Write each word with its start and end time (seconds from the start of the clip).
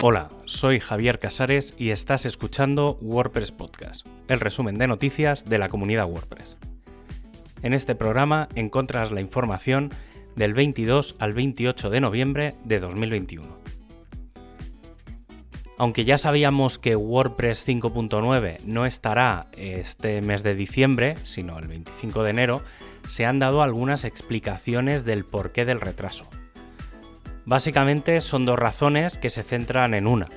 Hola, 0.00 0.28
soy 0.44 0.78
Javier 0.78 1.18
Casares 1.18 1.74
y 1.76 1.90
estás 1.90 2.24
escuchando 2.24 2.98
WordPress 3.00 3.50
Podcast, 3.50 4.06
el 4.28 4.38
resumen 4.38 4.78
de 4.78 4.86
noticias 4.86 5.44
de 5.44 5.58
la 5.58 5.68
comunidad 5.68 6.08
WordPress. 6.08 6.56
En 7.64 7.74
este 7.74 7.96
programa 7.96 8.48
encuentras 8.54 9.10
la 9.10 9.20
información 9.20 9.90
del 10.36 10.54
22 10.54 11.16
al 11.18 11.32
28 11.32 11.90
de 11.90 12.00
noviembre 12.00 12.54
de 12.62 12.78
2021. 12.78 13.58
Aunque 15.78 16.04
ya 16.04 16.16
sabíamos 16.16 16.78
que 16.78 16.94
WordPress 16.94 17.66
5.9 17.66 18.62
no 18.66 18.86
estará 18.86 19.48
este 19.56 20.22
mes 20.22 20.44
de 20.44 20.54
diciembre, 20.54 21.16
sino 21.24 21.58
el 21.58 21.66
25 21.66 22.22
de 22.22 22.30
enero, 22.30 22.62
se 23.08 23.26
han 23.26 23.40
dado 23.40 23.62
algunas 23.62 24.04
explicaciones 24.04 25.04
del 25.04 25.24
porqué 25.24 25.64
del 25.64 25.80
retraso. 25.80 26.28
Básicamente 27.48 28.20
son 28.20 28.44
dos 28.44 28.58
razones 28.58 29.16
que 29.16 29.30
se 29.30 29.42
centran 29.42 29.94
en 29.94 30.06
una. 30.06 30.28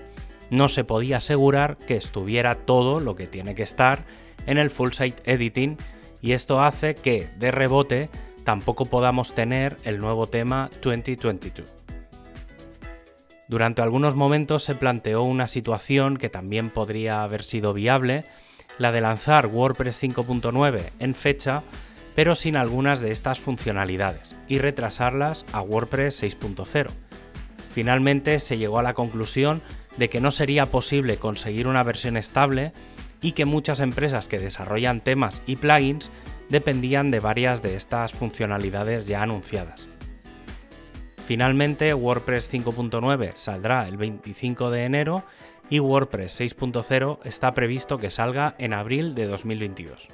No 0.49 0.69
se 0.69 0.85
podía 0.85 1.17
asegurar 1.17 1.75
que 1.75 1.97
estuviera 1.97 2.55
todo 2.55 3.02
lo 3.02 3.17
que 3.17 3.27
tiene 3.27 3.53
que 3.53 3.63
estar 3.63 4.05
en 4.45 4.57
el 4.57 4.69
full 4.69 4.93
site 4.93 5.21
editing 5.25 5.77
y 6.21 6.31
esto 6.31 6.63
hace 6.63 6.95
que, 6.95 7.27
de 7.38 7.52
rebote, 7.52 8.09
tampoco 8.45 8.85
podamos 8.85 9.35
tener 9.35 9.75
el 9.83 9.99
nuevo 9.99 10.27
tema 10.27 10.69
2022. 10.81 11.67
Durante 13.49 13.81
algunos 13.81 14.16
momentos 14.16 14.63
se 14.63 14.75
planteó 14.75 15.23
una 15.23 15.47
situación 15.47 16.16
que 16.16 16.30
también 16.30 16.69
podría 16.69 17.23
haber 17.23 17.43
sido 17.43 17.73
viable, 17.73 18.23
la 18.77 18.93
de 18.93 19.02
lanzar 19.02 19.47
WordPress 19.47 20.02
5.9 20.02 20.91
en 20.99 21.13
fecha, 21.13 21.61
pero 22.16 22.35
sin 22.35 22.55
algunas 22.55 23.02
de 23.02 23.11
estas 23.11 23.41
funcionalidades, 23.41 24.33
y 24.51 24.57
retrasarlas 24.57 25.45
a 25.53 25.61
WordPress 25.61 26.23
6.0. 26.23 26.89
Finalmente 27.73 28.38
se 28.41 28.58
llegó 28.58 28.80
a 28.80 28.83
la 28.83 28.93
conclusión 28.93 29.61
de 29.95 30.09
que 30.09 30.19
no 30.19 30.31
sería 30.33 30.66
posible 30.66 31.16
conseguir 31.16 31.69
una 31.69 31.83
versión 31.83 32.17
estable 32.17 32.73
y 33.21 33.31
que 33.31 33.45
muchas 33.45 33.80
empresas 33.80 34.27
que 34.27 34.39
desarrollan 34.39 34.99
temas 34.99 35.41
y 35.45 35.55
plugins 35.55 36.11
dependían 36.49 37.11
de 37.11 37.21
varias 37.21 37.61
de 37.61 37.77
estas 37.77 38.11
funcionalidades 38.11 39.08
ya 39.08 39.21
anunciadas. 39.21 39.88
Finalmente, 41.25 41.93
WordPress 41.93 42.53
5.9 42.53 43.31
saldrá 43.36 43.88
el 43.88 43.95
25 43.95 44.69
de 44.69 44.83
enero 44.83 45.23
y 45.69 45.80
WordPress 45.80 46.41
6.0 46.41 47.19
está 47.23 47.53
previsto 47.53 47.99
que 47.99 48.11
salga 48.11 48.53
en 48.58 48.73
abril 48.73 49.15
de 49.15 49.27
2022. 49.27 50.09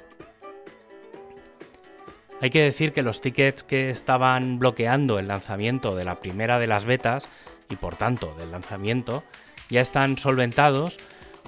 Hay 2.40 2.50
que 2.50 2.62
decir 2.62 2.92
que 2.92 3.02
los 3.02 3.20
tickets 3.20 3.64
que 3.64 3.90
estaban 3.90 4.58
bloqueando 4.58 5.18
el 5.18 5.28
lanzamiento 5.28 5.96
de 5.96 6.04
la 6.04 6.20
primera 6.20 6.58
de 6.60 6.68
las 6.68 6.84
betas 6.84 7.28
y 7.68 7.76
por 7.76 7.96
tanto 7.96 8.34
del 8.38 8.52
lanzamiento 8.52 9.24
ya 9.68 9.80
están 9.80 10.18
solventados, 10.18 10.98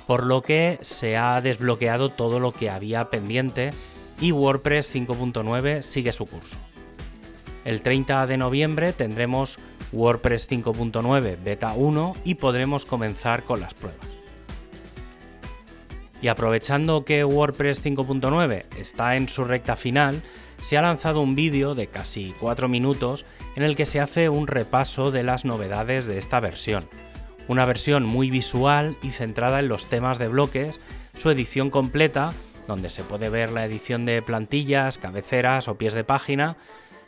por 0.07 0.25
lo 0.25 0.43
que 0.43 0.79
se 0.83 1.17
ha 1.17 1.41
desbloqueado 1.41 2.09
todo 2.09 2.41
lo 2.41 2.53
que 2.53 2.71
había 2.71 3.09
pendiente 3.09 3.73
y 4.21 4.33
WordPress 4.33 4.95
5.9 4.95 5.83
sigue 5.83 6.11
su 6.11 6.27
curso. 6.27 6.57
El 7.65 7.83
30 7.83 8.27
de 8.27 8.37
noviembre 8.37 8.93
tendremos 8.93 9.59
WordPress 9.93 10.51
5.9 10.51 11.39
Beta 11.43 11.73
1 11.73 12.15
y 12.25 12.35
podremos 12.35 12.85
comenzar 12.85 13.45
con 13.45 13.61
las 13.61 13.75
pruebas. 13.75 14.09
Y 16.23 16.29
aprovechando 16.29 17.05
que 17.05 17.25
WordPress 17.25 17.83
5.9 17.85 18.65
está 18.77 19.17
en 19.17 19.29
su 19.29 19.45
recta 19.45 19.77
final, 19.77 20.23
se 20.61 20.77
ha 20.77 20.83
lanzado 20.83 21.21
un 21.21 21.35
vídeo 21.35 21.75
de 21.75 21.87
casi 21.87 22.35
4 22.41 22.69
minutos 22.69 23.25
en 23.57 23.63
el 23.63 23.77
que 23.77 23.87
se 23.87 24.01
hace 24.01 24.29
un 24.29 24.47
repaso 24.47 25.11
de 25.11 25.23
las 25.23 25.45
novedades 25.45 26.07
de 26.07 26.19
esta 26.19 26.41
versión. 26.41 26.89
Una 27.49 27.67
versión 27.67 28.05
muy 28.05 28.31
visual 28.31 28.97
y 29.03 29.11
centrada 29.11 29.61
en 29.61 29.69
los 29.69 29.87
temas 29.87 30.19
de 30.19 30.29
bloques, 30.29 30.81
su 31.19 31.31
edición 31.31 31.71
completa, 31.71 32.31
donde 32.69 32.91
se 32.91 33.03
puede 33.03 33.29
ver 33.29 33.51
la 33.51 33.65
edición 33.65 34.05
de 34.07 34.23
plantillas, 34.23 34.99
cabeceras 34.99 35.67
o 35.67 35.77
pies 35.77 35.95
de 35.95 36.05
página, 36.05 36.57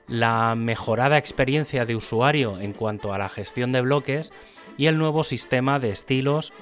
la 0.09 0.55
mejorada 0.57 1.19
experiencia 1.19 1.85
de 1.85 1.95
usuario 1.95 2.59
en 2.59 2.73
cuanto 2.73 3.13
a 3.13 3.19
la 3.19 3.29
gestión 3.29 3.73
de 3.73 3.83
bloques 3.83 4.33
y 4.77 4.87
el 4.87 4.99
nuevo 4.99 5.23
sistema 5.23 5.79
de 5.79 5.91
estilos 5.91 6.53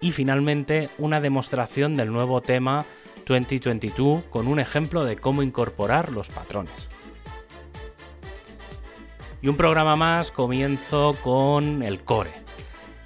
y 0.00 0.12
finalmente 0.12 0.90
una 0.98 1.20
demostración 1.20 1.96
del 1.96 2.12
nuevo 2.12 2.40
tema 2.40 2.86
2022 3.26 4.24
con 4.30 4.48
un 4.48 4.60
ejemplo 4.60 5.04
de 5.04 5.16
cómo 5.16 5.42
incorporar 5.42 6.10
los 6.10 6.30
patrones. 6.30 6.88
Y 9.42 9.48
un 9.48 9.56
programa 9.56 9.96
más 9.96 10.30
comienzo 10.30 11.16
con 11.22 11.82
el 11.82 12.00
core. 12.00 12.32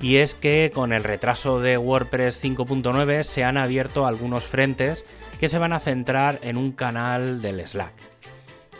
Y 0.01 0.17
es 0.17 0.35
que 0.35 0.71
con 0.75 0.93
el 0.93 1.05
retraso 1.05 1.61
de 1.61 1.79
WordPress 1.79 2.45
5.9 2.45 3.23
se 3.23 3.45
han 3.45 3.57
abierto 3.57 4.07
algunos 4.07 4.45
frentes 4.45 5.05
que 5.39 5.49
se 5.49 5.59
van 5.59 5.73
a 5.73 5.81
centrar 5.81 6.41
en 6.43 6.57
un 6.57 6.73
canal 6.73 7.41
del 7.41 7.67
Slack. 7.67 7.95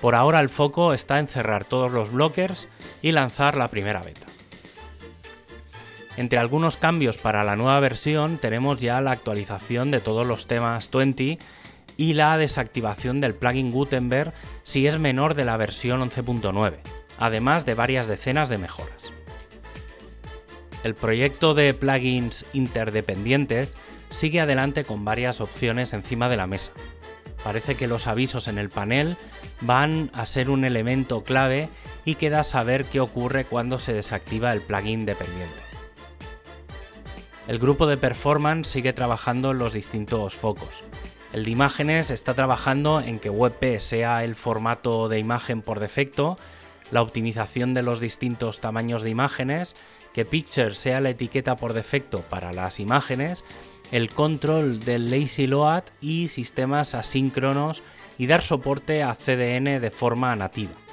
Por 0.01 0.15
ahora 0.15 0.41
el 0.41 0.49
foco 0.49 0.93
está 0.93 1.19
en 1.19 1.29
cerrar 1.29 1.65
todos 1.65 1.91
los 1.93 2.13
blockers 2.13 2.69
y 3.01 3.13
lanzar 3.13 3.57
la 3.57 3.69
primera 3.69 4.03
beta. 4.03 4.34
Entre 6.17 6.39
algunos 6.39 6.77
cambios 6.77 7.19
para 7.19 7.43
la 7.43 7.57
nueva 7.57 7.81
versión 7.81 8.39
tenemos 8.39 8.81
ya 8.81 9.01
la 9.01 9.11
actualización 9.11 9.91
de 9.91 10.01
todos 10.01 10.27
los 10.27 10.47
temas 10.47 10.89
20 10.91 11.39
y 11.97 12.15
la 12.15 12.37
desactivación 12.37 13.21
del 13.21 13.35
plugin 13.35 13.73
Gutenberg 13.73 14.33
si 14.63 14.87
es 14.87 14.99
menor 14.99 15.35
de 15.35 15.45
la 15.45 15.57
versión 15.57 16.09
11.9, 16.09 16.79
además 17.19 17.67
de 17.67 17.75
varias 17.75 18.07
decenas 18.07 18.49
de 18.49 18.59
mejoras. 18.59 19.13
El 20.85 20.95
proyecto 20.95 21.55
de 21.55 21.75
plugins 21.75 22.47
interdependientes 22.53 23.73
sigue 24.11 24.41
adelante 24.41 24.85
con 24.85 25.05
varias 25.05 25.41
opciones 25.41 25.93
encima 25.93 26.29
de 26.29 26.37
la 26.37 26.47
mesa. 26.47 26.73
Parece 27.43 27.75
que 27.75 27.89
los 27.89 28.07
avisos 28.07 28.49
en 28.49 28.59
el 28.59 28.71
panel 28.71 29.17
van 29.61 30.11
a 30.15 30.27
ser 30.27 30.49
un 30.49 30.65
elemento 30.65 31.25
clave 31.25 31.69
y 32.05 32.15
queda 32.15 32.45
saber 32.45 32.85
qué 32.85 33.01
ocurre 33.01 33.45
cuando 33.45 33.79
se 33.79 33.93
desactiva 33.93 34.53
el 34.53 34.63
plugin 34.63 35.05
dependiente. 35.05 35.74
El 37.47 37.59
grupo 37.59 37.87
de 37.87 37.99
performance 37.99 38.69
sigue 38.69 38.95
trabajando 38.95 39.51
en 39.51 39.59
los 39.59 39.75
distintos 39.75 40.35
focos. 40.35 40.83
El 41.35 41.45
de 41.45 41.51
imágenes 41.51 42.11
está 42.11 42.33
trabajando 42.33 43.01
en 43.01 43.19
que 43.19 43.29
WebP 43.29 43.81
sea 43.81 44.25
el 44.25 44.35
formato 44.35 45.11
de 45.11 45.19
imagen 45.19 45.61
por 45.61 45.79
defecto, 45.79 46.39
la 46.91 47.03
optimización 47.03 47.75
de 47.75 47.83
los 47.83 48.01
distintos 48.01 48.61
tamaños 48.61 49.03
de 49.03 49.11
imágenes, 49.11 49.77
que 50.15 50.25
Picture 50.25 50.73
sea 50.75 51.03
la 51.03 51.11
etiqueta 51.11 51.57
por 51.57 51.75
defecto 51.75 52.23
para 52.23 52.55
las 52.55 52.81
imágenes, 52.81 53.45
el 53.93 54.09
control 54.09 54.81
del 54.81 55.11
lazy 55.11 55.47
load 55.47 55.85
y 56.01 56.29
sistemas 56.29 56.95
asíncronos 56.95 57.83
y 58.17 58.27
dar 58.27 58.41
soporte 58.41 59.03
a 59.03 59.15
CDN 59.15 59.81
de 59.83 59.91
forma 59.91 60.35
nativa. 60.35 60.84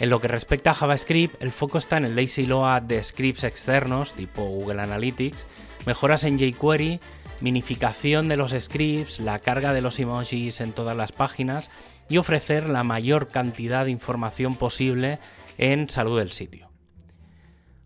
En 0.00 0.08
lo 0.08 0.18
que 0.18 0.28
respecta 0.28 0.70
a 0.70 0.74
JavaScript, 0.74 1.42
el 1.42 1.52
foco 1.52 1.76
está 1.76 1.98
en 1.98 2.06
el 2.06 2.16
lazy 2.16 2.46
load 2.46 2.82
de 2.82 3.02
scripts 3.02 3.44
externos 3.44 4.14
tipo 4.14 4.42
Google 4.42 4.80
Analytics, 4.80 5.46
mejoras 5.84 6.24
en 6.24 6.38
jQuery, 6.38 7.00
minificación 7.40 8.26
de 8.26 8.38
los 8.38 8.52
scripts, 8.58 9.20
la 9.20 9.38
carga 9.40 9.74
de 9.74 9.82
los 9.82 9.98
emojis 9.98 10.62
en 10.62 10.72
todas 10.72 10.96
las 10.96 11.12
páginas 11.12 11.70
y 12.08 12.16
ofrecer 12.16 12.70
la 12.70 12.82
mayor 12.82 13.28
cantidad 13.28 13.84
de 13.84 13.90
información 13.90 14.56
posible 14.56 15.18
en 15.58 15.90
salud 15.90 16.18
del 16.18 16.32
sitio. 16.32 16.70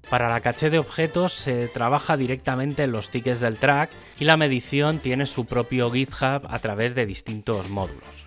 Para 0.09 0.29
la 0.29 0.41
caché 0.41 0.71
de 0.71 0.79
objetos 0.79 1.33
se 1.33 1.67
trabaja 1.67 2.17
directamente 2.17 2.85
en 2.85 2.93
los 2.93 3.11
tickets 3.11 3.41
del 3.41 3.59
track 3.59 3.91
y 4.21 4.25
la 4.25 4.37
medición 4.37 5.01
tiene 5.01 5.27
su 5.27 5.47
propio 5.47 5.91
GitHub 5.91 6.47
a 6.49 6.59
través 6.61 6.95
de 6.95 7.07
distintos 7.07 7.71
módulos. 7.71 8.23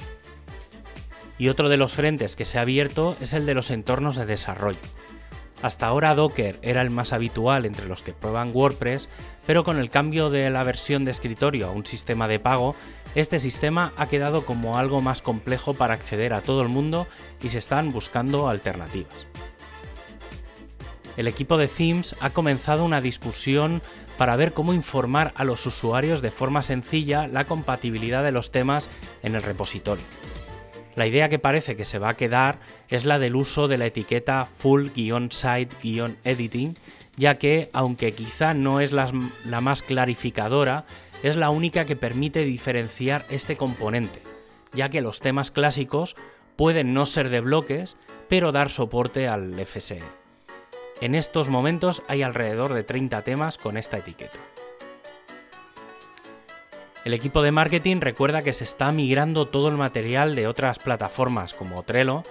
Y 1.37 1.49
otro 1.49 1.69
de 1.69 1.77
los 1.77 1.93
frentes 1.93 2.35
que 2.35 2.45
se 2.45 2.57
ha 2.57 2.61
abierto 2.61 3.15
es 3.21 3.33
el 3.33 3.45
de 3.45 3.53
los 3.53 3.71
entornos 3.71 4.15
de 4.17 4.25
desarrollo. 4.25 4.79
Hasta 5.61 5.87
ahora 5.87 6.13
Docker 6.13 6.59
era 6.61 6.83
el 6.83 6.91
más 6.91 7.13
habitual 7.13 7.65
entre 7.65 7.87
los 7.87 8.03
que 8.03 8.13
prueban 8.13 8.51
WordPress, 8.53 9.09
pero 9.47 9.63
con 9.63 9.79
el 9.79 9.89
cambio 9.89 10.29
de 10.29 10.49
la 10.51 10.63
versión 10.63 11.03
de 11.03 11.11
escritorio 11.11 11.67
a 11.67 11.71
un 11.71 11.85
sistema 11.85 12.27
de 12.27 12.39
pago, 12.39 12.75
este 13.15 13.39
sistema 13.39 13.91
ha 13.97 14.07
quedado 14.07 14.45
como 14.45 14.77
algo 14.77 15.01
más 15.01 15.23
complejo 15.23 15.73
para 15.73 15.95
acceder 15.95 16.33
a 16.33 16.41
todo 16.41 16.61
el 16.61 16.69
mundo 16.69 17.07
y 17.41 17.49
se 17.49 17.57
están 17.57 17.91
buscando 17.91 18.49
alternativas. 18.49 19.25
El 21.17 21.27
equipo 21.27 21.57
de 21.57 21.67
Themes 21.67 22.15
ha 22.19 22.29
comenzado 22.29 22.85
una 22.85 23.01
discusión 23.01 23.81
para 24.17 24.35
ver 24.35 24.53
cómo 24.53 24.73
informar 24.75 25.33
a 25.35 25.43
los 25.43 25.65
usuarios 25.65 26.21
de 26.21 26.29
forma 26.29 26.61
sencilla 26.61 27.27
la 27.27 27.45
compatibilidad 27.45 28.23
de 28.23 28.31
los 28.31 28.51
temas 28.51 28.91
en 29.23 29.33
el 29.33 29.41
repositorio. 29.41 30.05
La 30.97 31.05
idea 31.05 31.29
que 31.29 31.37
parece 31.37 31.77
que 31.77 31.85
se 31.85 31.99
va 31.99 32.09
a 32.09 32.17
quedar 32.17 32.59
es 32.89 33.05
la 33.05 33.19
del 33.19 33.35
uso 33.35 33.67
de 33.67 33.77
la 33.77 33.85
etiqueta 33.85 34.47
full-site-editing, 34.47 36.75
ya 37.15 37.37
que, 37.37 37.69
aunque 37.71 38.13
quizá 38.13 38.55
no 38.55 38.79
es 38.79 38.91
la, 38.91 39.07
la 39.45 39.61
más 39.61 39.83
clarificadora, 39.83 40.85
es 41.21 41.35
la 41.35 41.51
única 41.51 41.85
que 41.85 41.95
permite 41.95 42.45
diferenciar 42.45 43.27
este 43.29 43.57
componente, 43.57 44.23
ya 44.73 44.89
que 44.89 45.01
los 45.01 45.19
temas 45.19 45.51
clásicos 45.51 46.15
pueden 46.55 46.95
no 46.95 47.05
ser 47.05 47.29
de 47.29 47.41
bloques, 47.41 47.95
pero 48.27 48.51
dar 48.51 48.71
soporte 48.71 49.27
al 49.27 49.53
FSE. 49.67 50.01
En 50.99 51.13
estos 51.13 51.49
momentos 51.49 52.01
hay 52.07 52.23
alrededor 52.23 52.73
de 52.73 52.83
30 52.83 53.23
temas 53.23 53.59
con 53.59 53.77
esta 53.77 53.99
etiqueta. 53.99 54.39
El 57.07 57.13
equipo 57.13 57.41
de 57.41 57.53
marketing 57.53 58.01
recuerda 58.01 58.41
que 58.41 58.51
se 58.51 58.65
está 58.65 58.91
migrando 58.91 59.47
todo 59.47 59.69
el 59.69 59.77
material 59.77 60.35
de 60.35 60.45
otras 60.45 60.77
plataformas 60.77 61.53
como 61.53 61.81
Trello 61.83 62.23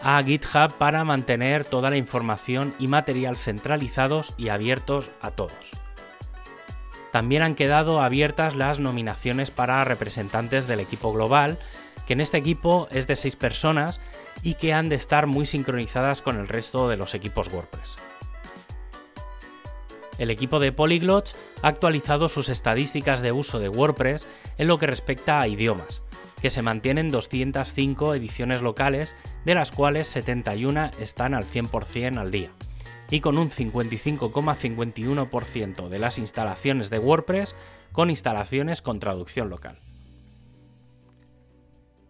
a 0.00 0.22
GitHub 0.22 0.72
para 0.78 1.04
mantener 1.04 1.66
toda 1.66 1.90
la 1.90 1.98
información 1.98 2.74
y 2.78 2.86
material 2.86 3.36
centralizados 3.36 4.32
y 4.38 4.48
abiertos 4.48 5.10
a 5.20 5.32
todos. 5.32 5.52
También 7.10 7.42
han 7.42 7.54
quedado 7.54 8.00
abiertas 8.00 8.56
las 8.56 8.78
nominaciones 8.78 9.50
para 9.50 9.84
representantes 9.84 10.66
del 10.66 10.80
equipo 10.80 11.12
global, 11.12 11.58
que 12.06 12.14
en 12.14 12.22
este 12.22 12.38
equipo 12.38 12.88
es 12.90 13.06
de 13.06 13.16
6 13.16 13.36
personas 13.36 14.00
y 14.42 14.54
que 14.54 14.72
han 14.72 14.88
de 14.88 14.96
estar 14.96 15.26
muy 15.26 15.44
sincronizadas 15.44 16.22
con 16.22 16.38
el 16.38 16.48
resto 16.48 16.88
de 16.88 16.96
los 16.96 17.12
equipos 17.12 17.52
WordPress 17.52 17.98
el 20.22 20.30
equipo 20.30 20.60
de 20.60 20.70
Polyglots 20.70 21.34
ha 21.62 21.68
actualizado 21.68 22.28
sus 22.28 22.48
estadísticas 22.48 23.22
de 23.22 23.32
uso 23.32 23.58
de 23.58 23.68
WordPress 23.68 24.28
en 24.56 24.68
lo 24.68 24.78
que 24.78 24.86
respecta 24.86 25.40
a 25.40 25.48
idiomas, 25.48 26.02
que 26.40 26.48
se 26.48 26.62
mantienen 26.62 27.10
205 27.10 28.14
ediciones 28.14 28.62
locales, 28.62 29.16
de 29.44 29.56
las 29.56 29.72
cuales 29.72 30.06
71 30.06 30.92
están 31.00 31.34
al 31.34 31.44
100% 31.44 32.18
al 32.18 32.30
día, 32.30 32.50
y 33.10 33.18
con 33.18 33.36
un 33.36 33.50
55,51% 33.50 35.88
de 35.88 35.98
las 35.98 36.18
instalaciones 36.18 36.88
de 36.88 37.00
WordPress 37.00 37.56
con 37.90 38.08
instalaciones 38.08 38.80
con 38.80 39.00
traducción 39.00 39.50
local. 39.50 39.80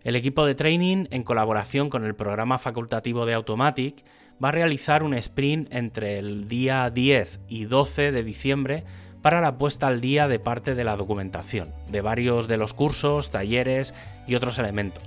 El 0.05 0.17
equipo 0.17 0.45
de 0.45 0.55
training, 0.55 1.07
en 1.11 1.23
colaboración 1.23 1.89
con 1.89 2.05
el 2.05 2.15
programa 2.15 2.59
facultativo 2.59 3.25
de 3.25 3.33
Automatic, 3.35 4.05
va 4.43 4.49
a 4.49 4.53
realizar 4.53 5.03
un 5.03 5.15
sprint 5.15 5.73
entre 5.73 6.19
el 6.19 6.49
día 6.49 6.91
10 6.91 7.41
y 7.49 7.65
12 7.65 8.13
de 8.13 8.25
diciembre 8.25 8.85
para 9.21 9.41
la 9.41 9.57
puesta 9.57 9.87
al 9.87 10.01
día 10.01 10.27
de 10.27 10.41
parte 10.41 10.75
de 10.75 10.83
la 10.83 10.97
documentación, 10.97 11.73
de 11.89 12.01
varios 12.01 12.49
de 12.49 12.57
los 12.57 12.75
cursos, 12.75 13.31
talleres 13.31 13.95
y 14.27 14.35
otros 14.35 14.59
elementos. 14.59 15.05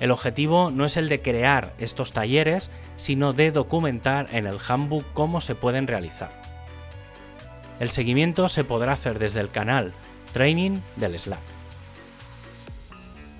El 0.00 0.10
objetivo 0.10 0.70
no 0.70 0.84
es 0.84 0.96
el 0.96 1.08
de 1.08 1.22
crear 1.22 1.72
estos 1.78 2.12
talleres, 2.12 2.70
sino 2.96 3.32
de 3.32 3.52
documentar 3.52 4.26
en 4.32 4.46
el 4.46 4.58
handbook 4.66 5.04
cómo 5.14 5.40
se 5.40 5.54
pueden 5.54 5.86
realizar. 5.86 6.30
El 7.78 7.90
seguimiento 7.90 8.48
se 8.48 8.64
podrá 8.64 8.92
hacer 8.92 9.18
desde 9.18 9.40
el 9.40 9.50
canal 9.50 9.92
Training 10.32 10.80
del 10.96 11.18
Slack. 11.18 11.38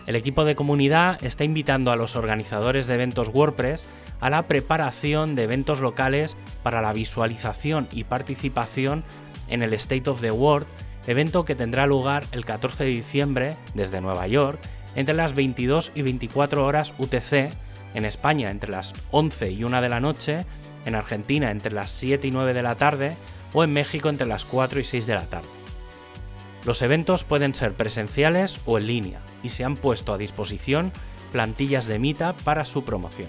El 0.06 0.14
equipo 0.14 0.44
de 0.44 0.54
comunidad 0.54 1.22
está 1.24 1.42
invitando 1.42 1.90
a 1.90 1.96
los 1.96 2.14
organizadores 2.14 2.86
de 2.86 2.94
eventos 2.94 3.28
WordPress 3.28 3.86
a 4.20 4.30
la 4.30 4.46
preparación 4.46 5.34
de 5.34 5.44
eventos 5.44 5.80
locales 5.80 6.36
para 6.62 6.80
la 6.80 6.92
visualización 6.92 7.88
y 7.92 8.04
participación 8.04 9.04
en 9.48 9.62
el 9.62 9.74
State 9.74 10.08
of 10.10 10.20
the 10.20 10.30
World, 10.30 10.66
evento 11.06 11.44
que 11.44 11.54
tendrá 11.54 11.86
lugar 11.86 12.24
el 12.32 12.44
14 12.44 12.84
de 12.84 12.90
diciembre 12.90 13.56
desde 13.74 14.00
Nueva 14.00 14.26
York 14.26 14.58
entre 14.94 15.14
las 15.14 15.34
22 15.34 15.92
y 15.94 16.02
24 16.02 16.64
horas 16.64 16.94
UTC, 16.98 17.50
en 17.94 18.04
España 18.04 18.50
entre 18.50 18.70
las 18.70 18.94
11 19.10 19.50
y 19.52 19.64
1 19.64 19.80
de 19.80 19.88
la 19.88 20.00
noche, 20.00 20.46
en 20.84 20.94
Argentina 20.94 21.50
entre 21.50 21.72
las 21.72 21.90
7 21.90 22.26
y 22.26 22.30
9 22.30 22.54
de 22.54 22.62
la 22.62 22.74
tarde 22.76 23.16
o 23.52 23.62
en 23.64 23.72
México 23.72 24.08
entre 24.08 24.26
las 24.26 24.44
4 24.44 24.80
y 24.80 24.84
6 24.84 25.06
de 25.06 25.14
la 25.14 25.26
tarde. 25.26 25.48
Los 26.64 26.82
eventos 26.82 27.24
pueden 27.24 27.54
ser 27.54 27.74
presenciales 27.74 28.60
o 28.66 28.78
en 28.78 28.86
línea 28.86 29.20
y 29.42 29.50
se 29.50 29.64
han 29.64 29.76
puesto 29.76 30.12
a 30.12 30.18
disposición 30.18 30.92
plantillas 31.30 31.86
de 31.86 31.98
Mita 31.98 32.32
para 32.44 32.64
su 32.64 32.84
promoción. 32.84 33.28